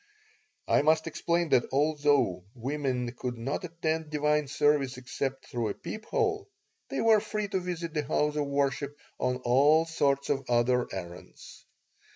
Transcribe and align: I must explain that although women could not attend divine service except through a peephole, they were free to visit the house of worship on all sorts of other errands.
I 0.67 0.81
must 0.81 1.05
explain 1.05 1.49
that 1.49 1.67
although 1.71 2.43
women 2.55 3.11
could 3.15 3.37
not 3.37 3.63
attend 3.63 4.09
divine 4.09 4.47
service 4.47 4.97
except 4.97 5.45
through 5.45 5.67
a 5.67 5.75
peephole, 5.75 6.49
they 6.89 7.01
were 7.01 7.19
free 7.19 7.47
to 7.49 7.59
visit 7.59 7.93
the 7.93 8.01
house 8.07 8.35
of 8.35 8.47
worship 8.47 8.97
on 9.19 9.35
all 9.43 9.85
sorts 9.85 10.29
of 10.31 10.43
other 10.49 10.87
errands. 10.91 11.67